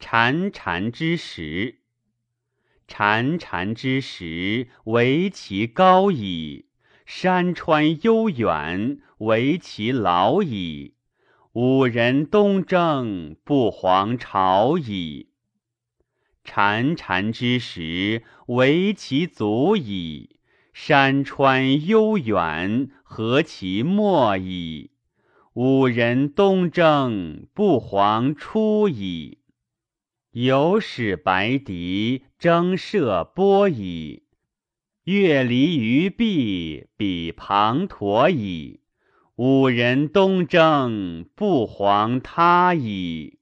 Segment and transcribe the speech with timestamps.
[0.00, 1.80] 潺潺之石，
[2.88, 6.64] 潺潺之石，惟其高矣；
[7.04, 10.94] 山川悠远，惟其老矣。
[11.52, 15.28] 五人东征，不遑朝矣。
[16.44, 20.36] 潺潺之石，惟其足矣；
[20.72, 24.92] 山川悠远，何其莫矣。
[25.52, 29.39] 五人东征，不遑出矣。
[30.32, 34.22] 有使白狄征涉波矣，
[35.02, 38.80] 越离于壁比滂沱矣。
[39.34, 43.39] 五人东征，不遑他矣。